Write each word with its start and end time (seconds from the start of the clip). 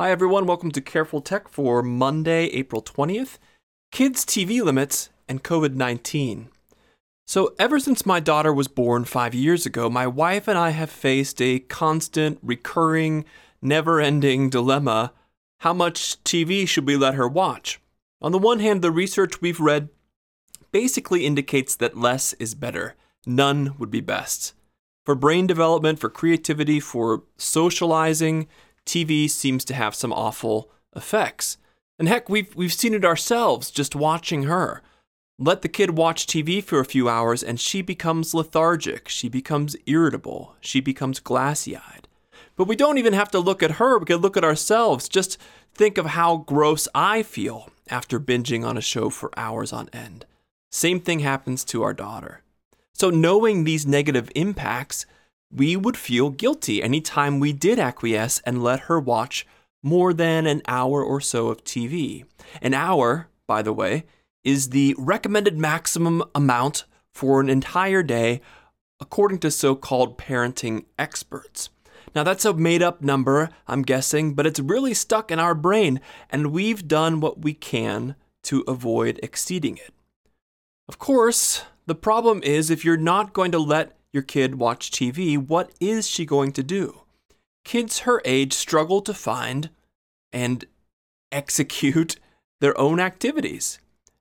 Hi, 0.00 0.10
everyone. 0.10 0.46
Welcome 0.46 0.70
to 0.70 0.80
Careful 0.80 1.20
Tech 1.20 1.46
for 1.46 1.82
Monday, 1.82 2.46
April 2.46 2.80
20th 2.80 3.36
Kids' 3.92 4.24
TV 4.24 4.62
Limits 4.62 5.10
and 5.28 5.44
COVID 5.44 5.74
19. 5.74 6.48
So, 7.26 7.54
ever 7.58 7.78
since 7.78 8.06
my 8.06 8.18
daughter 8.18 8.50
was 8.50 8.66
born 8.66 9.04
five 9.04 9.34
years 9.34 9.66
ago, 9.66 9.90
my 9.90 10.06
wife 10.06 10.48
and 10.48 10.56
I 10.56 10.70
have 10.70 10.88
faced 10.88 11.42
a 11.42 11.58
constant, 11.58 12.38
recurring, 12.42 13.26
never 13.60 14.00
ending 14.00 14.48
dilemma 14.48 15.12
how 15.58 15.74
much 15.74 16.16
TV 16.24 16.66
should 16.66 16.86
we 16.86 16.96
let 16.96 17.12
her 17.12 17.28
watch? 17.28 17.78
On 18.22 18.32
the 18.32 18.38
one 18.38 18.60
hand, 18.60 18.80
the 18.80 18.90
research 18.90 19.42
we've 19.42 19.60
read 19.60 19.90
basically 20.72 21.26
indicates 21.26 21.76
that 21.76 21.98
less 21.98 22.32
is 22.38 22.54
better, 22.54 22.94
none 23.26 23.74
would 23.78 23.90
be 23.90 24.00
best. 24.00 24.54
For 25.04 25.14
brain 25.14 25.46
development, 25.46 25.98
for 25.98 26.08
creativity, 26.08 26.80
for 26.80 27.24
socializing, 27.36 28.48
TV 28.90 29.30
seems 29.30 29.64
to 29.66 29.74
have 29.74 29.94
some 29.94 30.12
awful 30.12 30.68
effects. 30.96 31.58
And 31.96 32.08
heck, 32.08 32.28
we've, 32.28 32.52
we've 32.56 32.72
seen 32.72 32.92
it 32.92 33.04
ourselves 33.04 33.70
just 33.70 33.94
watching 33.94 34.44
her. 34.44 34.82
Let 35.38 35.62
the 35.62 35.68
kid 35.68 35.96
watch 35.96 36.26
TV 36.26 36.62
for 36.62 36.80
a 36.80 36.84
few 36.84 37.08
hours 37.08 37.44
and 37.44 37.60
she 37.60 37.82
becomes 37.82 38.34
lethargic, 38.34 39.08
she 39.08 39.28
becomes 39.28 39.76
irritable, 39.86 40.56
she 40.60 40.80
becomes 40.80 41.20
glassy 41.20 41.76
eyed. 41.76 42.08
But 42.56 42.66
we 42.66 42.74
don't 42.74 42.98
even 42.98 43.12
have 43.12 43.30
to 43.30 43.38
look 43.38 43.62
at 43.62 43.72
her, 43.72 43.96
we 43.96 44.06
can 44.06 44.16
look 44.16 44.36
at 44.36 44.42
ourselves. 44.42 45.08
Just 45.08 45.38
think 45.72 45.96
of 45.96 46.06
how 46.06 46.38
gross 46.38 46.88
I 46.92 47.22
feel 47.22 47.70
after 47.88 48.18
binging 48.18 48.66
on 48.66 48.76
a 48.76 48.82
show 48.82 49.08
for 49.08 49.30
hours 49.36 49.72
on 49.72 49.88
end. 49.92 50.26
Same 50.72 50.98
thing 50.98 51.20
happens 51.20 51.64
to 51.66 51.84
our 51.84 51.94
daughter. 51.94 52.42
So, 52.92 53.08
knowing 53.08 53.62
these 53.62 53.86
negative 53.86 54.30
impacts, 54.34 55.06
we 55.52 55.76
would 55.76 55.96
feel 55.96 56.30
guilty 56.30 56.82
anytime 56.82 57.40
we 57.40 57.52
did 57.52 57.78
acquiesce 57.78 58.40
and 58.46 58.62
let 58.62 58.80
her 58.80 59.00
watch 59.00 59.46
more 59.82 60.12
than 60.12 60.46
an 60.46 60.62
hour 60.66 61.02
or 61.02 61.20
so 61.20 61.48
of 61.48 61.64
TV. 61.64 62.24
An 62.62 62.74
hour, 62.74 63.28
by 63.46 63.62
the 63.62 63.72
way, 63.72 64.04
is 64.44 64.70
the 64.70 64.94
recommended 64.98 65.58
maximum 65.58 66.22
amount 66.34 66.84
for 67.12 67.40
an 67.40 67.50
entire 67.50 68.02
day, 68.02 68.40
according 69.00 69.38
to 69.38 69.50
so 69.50 69.74
called 69.74 70.18
parenting 70.18 70.84
experts. 70.98 71.70
Now, 72.14 72.24
that's 72.24 72.44
a 72.44 72.54
made 72.54 72.82
up 72.82 73.02
number, 73.02 73.50
I'm 73.68 73.82
guessing, 73.82 74.34
but 74.34 74.46
it's 74.46 74.60
really 74.60 74.94
stuck 74.94 75.30
in 75.30 75.38
our 75.38 75.54
brain, 75.54 76.00
and 76.28 76.52
we've 76.52 76.88
done 76.88 77.20
what 77.20 77.42
we 77.42 77.54
can 77.54 78.16
to 78.44 78.64
avoid 78.66 79.20
exceeding 79.22 79.76
it. 79.76 79.92
Of 80.88 80.98
course, 80.98 81.64
the 81.86 81.94
problem 81.94 82.42
is 82.42 82.70
if 82.70 82.84
you're 82.84 82.96
not 82.96 83.32
going 83.32 83.52
to 83.52 83.58
let 83.58 83.96
your 84.12 84.22
kid 84.22 84.56
watch 84.56 84.90
TV, 84.90 85.36
what 85.36 85.70
is 85.80 86.08
she 86.08 86.24
going 86.24 86.52
to 86.52 86.62
do? 86.62 87.02
Kids 87.64 88.00
her 88.00 88.20
age 88.24 88.52
struggle 88.52 89.00
to 89.02 89.14
find 89.14 89.70
and 90.32 90.64
execute 91.30 92.16
their 92.60 92.78
own 92.78 93.00
activities. 93.00 93.78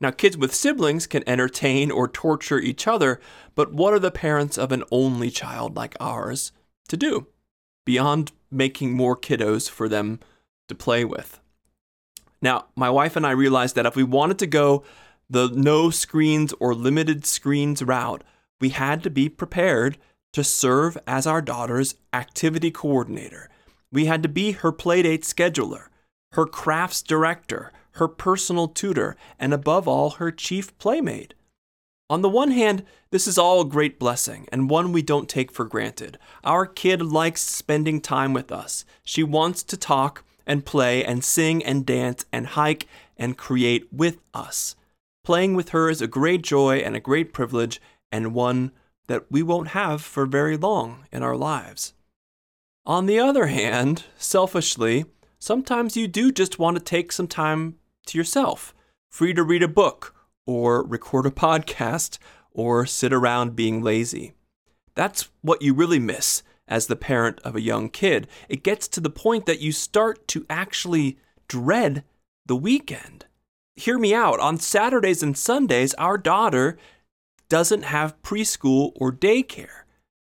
Now, 0.00 0.10
kids 0.10 0.36
with 0.36 0.54
siblings 0.54 1.06
can 1.06 1.22
entertain 1.28 1.90
or 1.90 2.08
torture 2.08 2.58
each 2.58 2.88
other, 2.88 3.20
but 3.54 3.72
what 3.72 3.92
are 3.92 4.00
the 4.00 4.10
parents 4.10 4.58
of 4.58 4.72
an 4.72 4.82
only 4.90 5.30
child 5.30 5.76
like 5.76 5.96
ours 6.00 6.50
to 6.88 6.96
do 6.96 7.28
beyond 7.84 8.32
making 8.50 8.92
more 8.92 9.16
kiddos 9.16 9.70
for 9.70 9.88
them 9.88 10.18
to 10.68 10.74
play 10.74 11.04
with? 11.04 11.38
Now, 12.40 12.66
my 12.74 12.90
wife 12.90 13.14
and 13.14 13.24
I 13.24 13.30
realized 13.30 13.76
that 13.76 13.86
if 13.86 13.94
we 13.94 14.02
wanted 14.02 14.40
to 14.40 14.46
go 14.48 14.82
the 15.30 15.48
no 15.54 15.90
screens 15.90 16.52
or 16.58 16.74
limited 16.74 17.24
screens 17.24 17.80
route, 17.82 18.24
we 18.62 18.68
had 18.68 19.02
to 19.02 19.10
be 19.10 19.28
prepared 19.28 19.98
to 20.32 20.44
serve 20.44 20.96
as 21.04 21.26
our 21.26 21.42
daughter's 21.42 21.96
activity 22.12 22.70
coordinator. 22.70 23.50
We 23.90 24.04
had 24.04 24.22
to 24.22 24.28
be 24.28 24.52
her 24.52 24.70
playdate 24.70 25.24
scheduler, 25.24 25.88
her 26.34 26.46
crafts 26.46 27.02
director, 27.02 27.72
her 27.94 28.06
personal 28.06 28.68
tutor, 28.68 29.16
and 29.36 29.52
above 29.52 29.88
all, 29.88 30.10
her 30.10 30.30
chief 30.30 30.78
playmate. 30.78 31.34
On 32.08 32.22
the 32.22 32.28
one 32.28 32.52
hand, 32.52 32.84
this 33.10 33.26
is 33.26 33.36
all 33.36 33.62
a 33.62 33.64
great 33.64 33.98
blessing 33.98 34.46
and 34.52 34.70
one 34.70 34.92
we 34.92 35.02
don't 35.02 35.28
take 35.28 35.50
for 35.50 35.64
granted. 35.64 36.16
Our 36.44 36.64
kid 36.64 37.02
likes 37.02 37.42
spending 37.42 38.00
time 38.00 38.32
with 38.32 38.52
us. 38.52 38.84
She 39.02 39.24
wants 39.24 39.64
to 39.64 39.76
talk 39.76 40.22
and 40.46 40.64
play 40.64 41.04
and 41.04 41.24
sing 41.24 41.64
and 41.64 41.84
dance 41.84 42.24
and 42.32 42.46
hike 42.46 42.86
and 43.16 43.36
create 43.36 43.92
with 43.92 44.18
us. 44.32 44.76
Playing 45.24 45.54
with 45.54 45.68
her 45.70 45.88
is 45.88 46.02
a 46.02 46.08
great 46.08 46.42
joy 46.42 46.78
and 46.78 46.96
a 46.96 47.00
great 47.00 47.32
privilege, 47.32 47.80
and 48.12 48.34
one 48.34 48.70
that 49.08 49.24
we 49.30 49.42
won't 49.42 49.68
have 49.68 50.02
for 50.02 50.26
very 50.26 50.56
long 50.56 51.06
in 51.10 51.22
our 51.22 51.36
lives. 51.36 51.94
On 52.86 53.06
the 53.06 53.18
other 53.18 53.46
hand, 53.46 54.04
selfishly, 54.16 55.06
sometimes 55.38 55.96
you 55.96 56.06
do 56.06 56.30
just 56.30 56.58
want 56.58 56.76
to 56.76 56.82
take 56.82 57.10
some 57.10 57.26
time 57.26 57.76
to 58.06 58.18
yourself, 58.18 58.74
free 59.10 59.34
to 59.34 59.42
read 59.42 59.62
a 59.62 59.68
book, 59.68 60.14
or 60.46 60.84
record 60.84 61.26
a 61.26 61.30
podcast, 61.32 62.18
or 62.52 62.86
sit 62.86 63.12
around 63.12 63.56
being 63.56 63.82
lazy. 63.82 64.34
That's 64.94 65.30
what 65.40 65.62
you 65.62 65.74
really 65.74 65.98
miss 65.98 66.42
as 66.68 66.86
the 66.86 66.96
parent 66.96 67.40
of 67.44 67.56
a 67.56 67.60
young 67.60 67.88
kid. 67.88 68.28
It 68.48 68.62
gets 68.62 68.88
to 68.88 69.00
the 69.00 69.10
point 69.10 69.46
that 69.46 69.60
you 69.60 69.72
start 69.72 70.26
to 70.28 70.46
actually 70.48 71.18
dread 71.48 72.04
the 72.46 72.56
weekend. 72.56 73.26
Hear 73.76 73.98
me 73.98 74.14
out. 74.14 74.38
On 74.40 74.58
Saturdays 74.58 75.22
and 75.22 75.36
Sundays, 75.36 75.94
our 75.94 76.18
daughter 76.18 76.76
doesn't 77.52 77.84
have 77.84 78.22
preschool 78.22 78.92
or 78.96 79.12
daycare. 79.12 79.82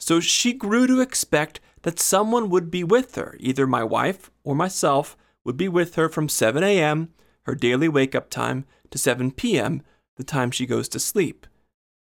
So 0.00 0.18
she 0.18 0.54
grew 0.54 0.86
to 0.86 1.02
expect 1.02 1.60
that 1.82 2.00
someone 2.00 2.48
would 2.48 2.70
be 2.70 2.82
with 2.82 3.16
her, 3.16 3.36
either 3.38 3.66
my 3.66 3.84
wife 3.84 4.30
or 4.44 4.54
myself 4.54 5.14
would 5.44 5.58
be 5.58 5.68
with 5.68 5.96
her 5.96 6.08
from 6.08 6.30
7 6.30 6.64
a.m., 6.64 7.10
her 7.42 7.54
daily 7.54 7.86
wake 7.86 8.14
up 8.14 8.30
time, 8.30 8.64
to 8.90 8.96
7 8.96 9.30
p.m., 9.32 9.82
the 10.16 10.24
time 10.24 10.50
she 10.50 10.64
goes 10.64 10.88
to 10.88 10.98
sleep. 10.98 11.46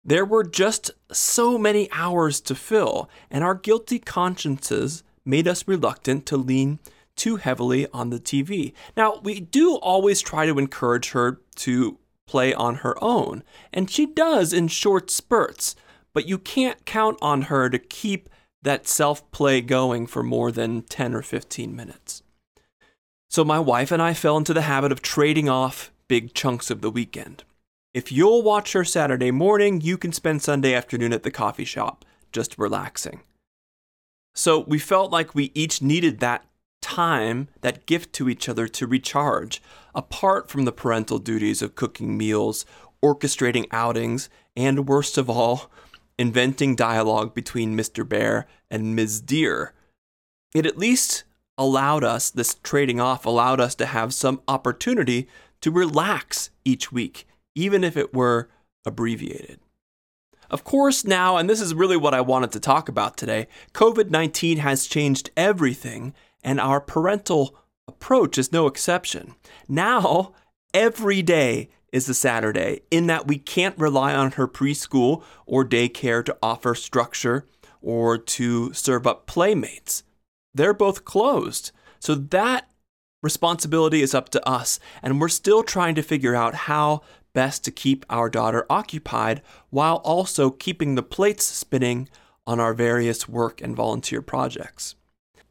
There 0.04 0.26
were 0.26 0.44
just 0.44 0.90
so 1.10 1.56
many 1.56 1.88
hours 1.90 2.38
to 2.42 2.54
fill, 2.54 3.08
and 3.30 3.42
our 3.42 3.54
guilty 3.54 3.98
consciences 3.98 5.02
made 5.24 5.48
us 5.48 5.66
reluctant 5.66 6.26
to 6.26 6.36
lean 6.36 6.80
too 7.16 7.36
heavily 7.36 7.86
on 7.94 8.10
the 8.10 8.20
TV. 8.20 8.74
Now, 8.94 9.20
we 9.22 9.40
do 9.40 9.76
always 9.76 10.20
try 10.20 10.44
to 10.44 10.58
encourage 10.58 11.12
her 11.12 11.40
to 11.56 11.98
play 12.26 12.54
on 12.54 12.76
her 12.76 13.02
own, 13.02 13.42
and 13.72 13.90
she 13.90 14.06
does 14.06 14.52
in 14.52 14.68
short 14.68 15.10
spurts, 15.10 15.74
but 16.12 16.26
you 16.26 16.38
can't 16.38 16.84
count 16.84 17.18
on 17.20 17.42
her 17.42 17.68
to 17.70 17.78
keep 17.78 18.28
that 18.62 18.86
self 18.86 19.28
play 19.32 19.60
going 19.60 20.06
for 20.06 20.22
more 20.22 20.52
than 20.52 20.82
10 20.82 21.14
or 21.14 21.22
15 21.22 21.74
minutes. 21.74 22.22
So 23.28 23.44
my 23.44 23.58
wife 23.58 23.90
and 23.90 24.02
I 24.02 24.14
fell 24.14 24.36
into 24.36 24.54
the 24.54 24.62
habit 24.62 24.92
of 24.92 25.02
trading 25.02 25.48
off 25.48 25.90
big 26.06 26.34
chunks 26.34 26.70
of 26.70 26.82
the 26.82 26.90
weekend. 26.90 27.44
If 27.94 28.12
you'll 28.12 28.42
watch 28.42 28.72
her 28.72 28.84
Saturday 28.84 29.30
morning, 29.30 29.80
you 29.80 29.98
can 29.98 30.12
spend 30.12 30.42
Sunday 30.42 30.74
afternoon 30.74 31.12
at 31.12 31.22
the 31.22 31.30
coffee 31.30 31.64
shop, 31.64 32.04
just 32.32 32.58
relaxing. 32.58 33.20
So 34.34 34.60
we 34.60 34.78
felt 34.78 35.10
like 35.10 35.34
we 35.34 35.50
each 35.54 35.82
needed 35.82 36.20
that 36.20 36.44
time, 36.94 37.48
that 37.62 37.86
gift 37.86 38.12
to 38.12 38.28
each 38.28 38.48
other 38.48 38.68
to 38.68 38.86
recharge, 38.86 39.62
apart 39.94 40.50
from 40.50 40.64
the 40.66 40.72
parental 40.72 41.18
duties 41.18 41.62
of 41.62 41.74
cooking 41.74 42.18
meals, 42.18 42.66
orchestrating 43.02 43.66
outings, 43.70 44.28
and 44.54 44.86
worst 44.86 45.16
of 45.16 45.30
all, 45.30 45.70
inventing 46.18 46.76
dialogue 46.76 47.34
between 47.34 47.76
Mr. 47.76 48.06
Bear 48.06 48.46
and 48.70 48.94
Ms. 48.94 49.22
Deer. 49.22 49.72
It 50.54 50.66
at 50.66 50.76
least 50.76 51.24
allowed 51.56 52.04
us, 52.04 52.28
this 52.28 52.56
trading 52.62 53.00
off 53.00 53.24
allowed 53.24 53.60
us 53.60 53.74
to 53.76 53.86
have 53.86 54.12
some 54.12 54.42
opportunity 54.46 55.28
to 55.62 55.70
relax 55.70 56.50
each 56.62 56.92
week, 56.92 57.26
even 57.54 57.84
if 57.84 57.96
it 57.96 58.12
were 58.12 58.50
abbreviated. 58.84 59.60
Of 60.50 60.64
course, 60.64 61.06
now, 61.06 61.38
and 61.38 61.48
this 61.48 61.62
is 61.62 61.72
really 61.72 61.96
what 61.96 62.12
I 62.12 62.20
wanted 62.20 62.52
to 62.52 62.60
talk 62.60 62.90
about 62.90 63.16
today, 63.16 63.48
COVID 63.72 64.10
19 64.10 64.58
has 64.58 64.86
changed 64.86 65.30
everything 65.38 66.12
and 66.42 66.60
our 66.60 66.80
parental 66.80 67.56
approach 67.88 68.38
is 68.38 68.52
no 68.52 68.66
exception. 68.66 69.34
Now, 69.68 70.32
every 70.74 71.22
day 71.22 71.70
is 71.92 72.08
a 72.08 72.14
Saturday, 72.14 72.80
in 72.90 73.06
that 73.06 73.26
we 73.26 73.36
can't 73.38 73.78
rely 73.78 74.14
on 74.14 74.32
her 74.32 74.48
preschool 74.48 75.22
or 75.46 75.64
daycare 75.64 76.24
to 76.24 76.36
offer 76.42 76.74
structure 76.74 77.46
or 77.82 78.16
to 78.16 78.72
serve 78.72 79.06
up 79.06 79.26
playmates. 79.26 80.02
They're 80.54 80.72
both 80.72 81.04
closed. 81.04 81.70
So 82.00 82.14
that 82.14 82.70
responsibility 83.22 84.02
is 84.02 84.14
up 84.14 84.30
to 84.30 84.48
us, 84.48 84.80
and 85.02 85.20
we're 85.20 85.28
still 85.28 85.62
trying 85.62 85.94
to 85.94 86.02
figure 86.02 86.34
out 86.34 86.54
how 86.54 87.02
best 87.34 87.64
to 87.64 87.70
keep 87.70 88.04
our 88.10 88.28
daughter 88.28 88.66
occupied 88.68 89.42
while 89.70 89.96
also 89.96 90.50
keeping 90.50 90.94
the 90.94 91.02
plates 91.02 91.44
spinning 91.44 92.08
on 92.46 92.58
our 92.58 92.74
various 92.74 93.28
work 93.28 93.60
and 93.60 93.76
volunteer 93.76 94.20
projects. 94.20 94.96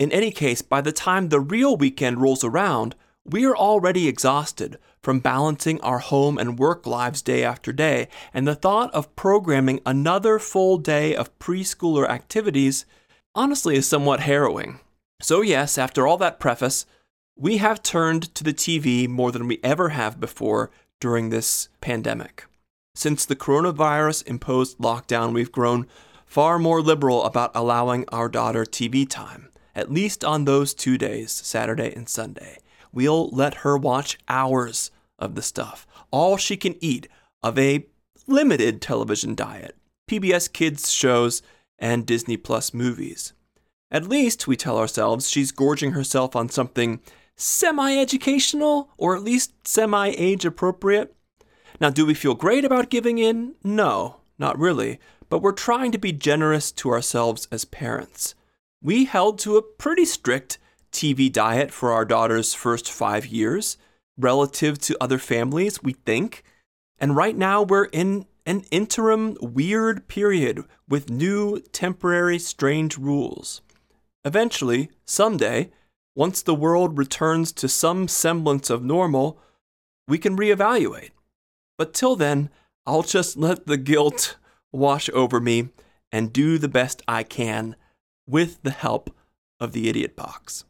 In 0.01 0.11
any 0.11 0.31
case, 0.31 0.63
by 0.63 0.81
the 0.81 0.91
time 0.91 1.29
the 1.29 1.39
real 1.39 1.77
weekend 1.77 2.19
rolls 2.19 2.43
around, 2.43 2.95
we 3.23 3.45
are 3.45 3.55
already 3.55 4.07
exhausted 4.07 4.79
from 5.03 5.19
balancing 5.19 5.79
our 5.81 5.99
home 5.99 6.39
and 6.39 6.57
work 6.57 6.87
lives 6.87 7.21
day 7.21 7.43
after 7.43 7.71
day, 7.71 8.07
and 8.33 8.47
the 8.47 8.55
thought 8.55 8.91
of 8.95 9.15
programming 9.15 9.79
another 9.85 10.39
full 10.39 10.79
day 10.79 11.15
of 11.15 11.37
preschooler 11.37 12.09
activities 12.09 12.87
honestly 13.35 13.75
is 13.75 13.87
somewhat 13.87 14.21
harrowing. 14.21 14.79
So, 15.21 15.41
yes, 15.41 15.77
after 15.77 16.07
all 16.07 16.17
that 16.17 16.39
preface, 16.39 16.87
we 17.35 17.57
have 17.57 17.83
turned 17.83 18.33
to 18.33 18.43
the 18.43 18.55
TV 18.55 19.07
more 19.07 19.31
than 19.31 19.45
we 19.45 19.59
ever 19.63 19.89
have 19.89 20.19
before 20.19 20.71
during 20.99 21.29
this 21.29 21.69
pandemic. 21.79 22.45
Since 22.95 23.27
the 23.27 23.35
coronavirus 23.35 24.25
imposed 24.25 24.79
lockdown, 24.79 25.31
we've 25.31 25.51
grown 25.51 25.85
far 26.25 26.57
more 26.57 26.81
liberal 26.81 27.23
about 27.23 27.51
allowing 27.53 28.05
our 28.11 28.29
daughter 28.29 28.65
TV 28.65 29.07
time, 29.07 29.49
at 29.75 29.91
least 29.91 30.23
on 30.23 30.45
those 30.45 30.73
two 30.73 30.97
days, 30.97 31.31
Saturday 31.31 31.93
and 31.93 32.07
Sunday. 32.09 32.57
We'll 32.91 33.29
let 33.29 33.55
her 33.55 33.77
watch 33.77 34.17
hours 34.27 34.91
of 35.17 35.35
the 35.35 35.41
stuff, 35.41 35.87
all 36.11 36.37
she 36.37 36.57
can 36.57 36.75
eat 36.83 37.07
of 37.43 37.57
a 37.57 37.85
limited 38.27 38.81
television 38.81 39.35
diet, 39.35 39.77
PBS 40.09 40.51
Kids 40.51 40.91
shows, 40.91 41.41
and 41.79 42.05
Disney 42.05 42.37
Plus 42.37 42.73
movies. 42.73 43.33
At 43.89 44.07
least, 44.07 44.47
we 44.47 44.55
tell 44.55 44.77
ourselves, 44.77 45.29
she's 45.29 45.51
gorging 45.51 45.91
herself 45.91 46.35
on 46.35 46.49
something 46.49 47.01
semi 47.35 47.97
educational 47.97 48.89
or 48.97 49.15
at 49.15 49.23
least 49.23 49.67
semi 49.67 50.09
age 50.09 50.45
appropriate. 50.45 51.15
Now, 51.79 51.89
do 51.89 52.05
we 52.05 52.13
feel 52.13 52.35
great 52.35 52.63
about 52.63 52.89
giving 52.89 53.17
in? 53.17 53.55
No, 53.63 54.17
not 54.37 54.57
really, 54.59 54.99
but 55.29 55.41
we're 55.41 55.51
trying 55.51 55.91
to 55.91 55.97
be 55.97 56.11
generous 56.11 56.71
to 56.73 56.89
ourselves 56.89 57.47
as 57.51 57.65
parents. 57.65 58.35
We 58.83 59.05
held 59.05 59.37
to 59.39 59.57
a 59.57 59.61
pretty 59.61 60.05
strict 60.05 60.57
TV 60.91 61.31
diet 61.31 61.71
for 61.71 61.91
our 61.91 62.03
daughter's 62.03 62.55
first 62.55 62.91
five 62.91 63.27
years, 63.27 63.77
relative 64.17 64.79
to 64.79 64.97
other 64.99 65.19
families, 65.19 65.83
we 65.83 65.93
think. 65.93 66.43
And 66.97 67.15
right 67.15 67.37
now, 67.37 67.61
we're 67.61 67.85
in 67.85 68.25
an 68.45 68.61
interim 68.71 69.37
weird 69.39 70.07
period 70.07 70.63
with 70.89 71.11
new, 71.11 71.59
temporary, 71.71 72.39
strange 72.39 72.97
rules. 72.97 73.61
Eventually, 74.25 74.89
someday, 75.05 75.71
once 76.15 76.41
the 76.41 76.55
world 76.55 76.97
returns 76.97 77.51
to 77.53 77.67
some 77.67 78.07
semblance 78.07 78.69
of 78.69 78.83
normal, 78.83 79.39
we 80.07 80.17
can 80.17 80.35
reevaluate. 80.35 81.11
But 81.77 81.93
till 81.93 82.15
then, 82.15 82.49
I'll 82.87 83.03
just 83.03 83.37
let 83.37 83.67
the 83.67 83.77
guilt 83.77 84.37
wash 84.71 85.07
over 85.13 85.39
me 85.39 85.69
and 86.11 86.33
do 86.33 86.57
the 86.57 86.67
best 86.67 87.03
I 87.07 87.23
can 87.23 87.75
with 88.31 88.63
the 88.63 88.71
help 88.71 89.15
of 89.59 89.73
the 89.73 89.89
idiot 89.89 90.15
box. 90.15 90.65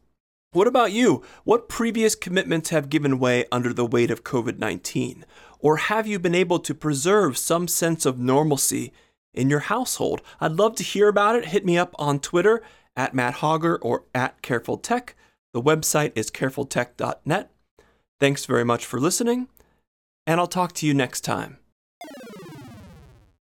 What 0.52 0.66
about 0.66 0.92
you? 0.92 1.22
What 1.44 1.68
previous 1.68 2.14
commitments 2.14 2.68
have 2.68 2.90
given 2.90 3.18
way 3.18 3.46
under 3.50 3.72
the 3.72 3.86
weight 3.86 4.10
of 4.10 4.22
COVID 4.24 4.58
19? 4.58 5.24
Or 5.60 5.76
have 5.76 6.06
you 6.06 6.18
been 6.18 6.34
able 6.34 6.58
to 6.58 6.74
preserve 6.74 7.38
some 7.38 7.66
sense 7.68 8.04
of 8.04 8.18
normalcy 8.18 8.92
in 9.32 9.48
your 9.48 9.60
household? 9.60 10.20
I'd 10.40 10.52
love 10.52 10.74
to 10.76 10.82
hear 10.82 11.08
about 11.08 11.36
it. 11.36 11.46
Hit 11.46 11.64
me 11.64 11.78
up 11.78 11.94
on 11.98 12.18
Twitter 12.20 12.62
at 12.94 13.14
Matt 13.14 13.36
Hogger 13.36 13.78
or 13.80 14.04
at 14.14 14.42
Careful 14.42 14.76
Tech. 14.76 15.14
The 15.54 15.62
website 15.62 16.12
is 16.14 16.30
carefultech.net. 16.30 17.50
Thanks 18.20 18.44
very 18.44 18.64
much 18.64 18.84
for 18.84 19.00
listening, 19.00 19.48
and 20.26 20.38
I'll 20.38 20.46
talk 20.46 20.72
to 20.74 20.86
you 20.86 20.94
next 20.94 21.22
time. 21.22 21.58